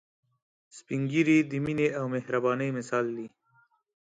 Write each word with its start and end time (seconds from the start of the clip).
سپین 0.77 1.01
ږیری 1.11 1.37
د 1.51 1.53
مينه 1.65 1.87
او 1.99 2.05
مهربانۍ 2.13 2.69
مثال 2.77 3.05
دي 3.15 3.27